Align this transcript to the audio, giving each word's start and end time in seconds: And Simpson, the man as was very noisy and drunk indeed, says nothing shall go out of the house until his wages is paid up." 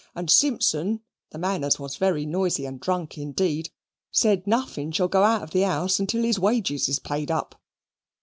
And 0.15 0.31
Simpson, 0.31 1.01
the 1.29 1.37
man 1.37 1.63
as 1.63 1.77
was 1.79 1.97
very 1.97 2.25
noisy 2.25 2.65
and 2.65 2.79
drunk 2.79 3.19
indeed, 3.19 3.69
says 4.09 4.39
nothing 4.47 4.91
shall 4.91 5.07
go 5.07 5.21
out 5.23 5.43
of 5.43 5.51
the 5.51 5.61
house 5.61 5.99
until 5.99 6.23
his 6.23 6.39
wages 6.39 6.89
is 6.89 6.97
paid 6.97 7.29
up." 7.29 7.53